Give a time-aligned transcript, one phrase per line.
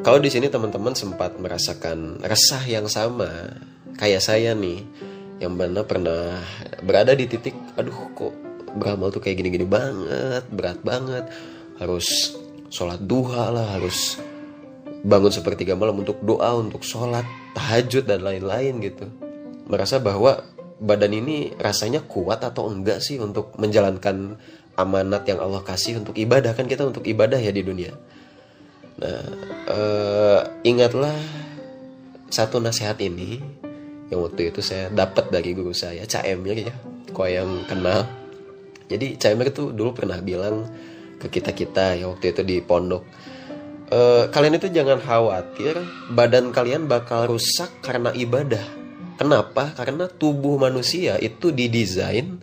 [0.00, 3.28] Kalau di sini teman-teman sempat merasakan resah yang sama
[4.00, 4.80] kayak saya nih,
[5.44, 6.40] yang mana pernah
[6.80, 8.32] berada di titik, aduh kok
[8.80, 11.28] beramal tuh kayak gini-gini banget, berat banget,
[11.76, 12.32] harus
[12.72, 14.16] sholat duha lah, harus
[15.04, 19.04] bangun sepertiga malam untuk doa, untuk sholat, tahajud dan lain-lain gitu.
[19.68, 20.42] Merasa bahwa
[20.80, 24.40] badan ini rasanya kuat atau enggak sih untuk menjalankan
[24.74, 27.92] amanat yang Allah kasih untuk ibadah kan kita untuk ibadah ya di dunia
[29.00, 29.24] Nah,
[29.72, 31.16] uh, ingatlah
[32.28, 33.40] satu nasihat ini
[34.12, 36.74] yang waktu itu saya dapat dari guru saya, Cak Emir ya,
[37.16, 38.04] kau yang kenal.
[38.92, 40.68] Jadi Cak itu dulu pernah bilang
[41.16, 43.06] ke kita kita ya waktu itu di pondok,
[43.88, 45.78] e, kalian itu jangan khawatir
[46.12, 48.79] badan kalian bakal rusak karena ibadah.
[49.20, 49.76] Kenapa?
[49.76, 52.40] Karena tubuh manusia itu didesain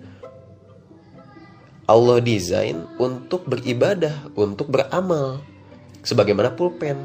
[1.88, 5.40] Allah desain untuk beribadah, untuk beramal
[6.04, 7.00] sebagaimana pulpen.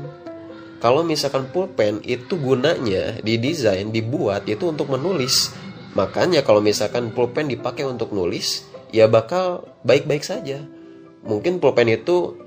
[0.82, 5.54] Kalau misalkan pulpen itu gunanya didesain, dibuat itu untuk menulis.
[5.94, 10.60] Makanya kalau misalkan pulpen dipakai untuk nulis, ya bakal baik-baik saja.
[11.22, 12.41] Mungkin pulpen itu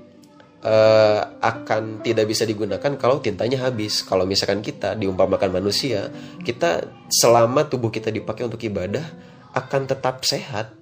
[0.66, 4.02] uh, akan tidak bisa digunakan kalau tintanya habis.
[4.02, 6.10] Kalau misalkan kita diumpamakan manusia,
[6.42, 9.06] kita selama tubuh kita dipakai untuk ibadah
[9.54, 10.74] akan tetap sehat.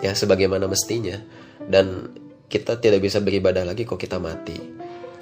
[0.00, 1.20] Ya sebagaimana mestinya.
[1.60, 2.16] Dan
[2.48, 4.56] kita tidak bisa beribadah lagi kok kita mati.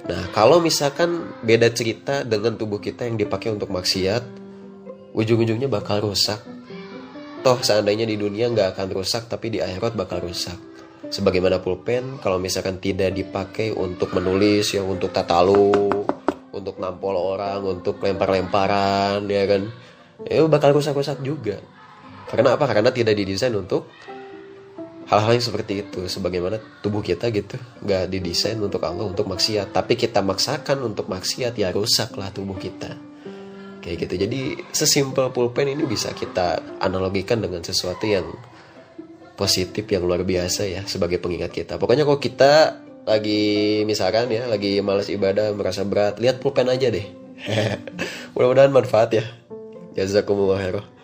[0.07, 4.23] Nah, kalau misalkan beda cerita dengan tubuh kita yang dipakai untuk maksiat,
[5.13, 6.41] ujung-ujungnya bakal rusak.
[7.43, 10.57] Toh seandainya di dunia nggak akan rusak, tapi di akhirat bakal rusak.
[11.09, 15.89] Sebagaimana pulpen, kalau misalkan tidak dipakai untuk menulis, ya untuk tatalu,
[16.53, 19.73] untuk nampol orang, untuk lempar-lemparan, ya kan,
[20.29, 21.57] ya bakal rusak-rusak juga.
[22.29, 22.69] Karena apa?
[22.69, 23.89] Karena tidak didesain untuk
[25.09, 29.97] hal-hal yang seperti itu sebagaimana tubuh kita gitu nggak didesain untuk Allah untuk maksiat tapi
[29.97, 32.93] kita maksakan untuk maksiat ya rusaklah tubuh kita
[33.81, 34.39] kayak gitu jadi
[34.69, 38.29] sesimpel pulpen ini bisa kita analogikan dengan sesuatu yang
[39.39, 41.79] positif yang luar biasa ya sebagai pengingat kita.
[41.79, 47.07] Pokoknya kalau kita lagi misalkan ya lagi malas ibadah merasa berat lihat pulpen aja deh.
[48.35, 49.23] Mudah-mudahan manfaat ya.
[49.95, 50.98] Jazakumullah khairan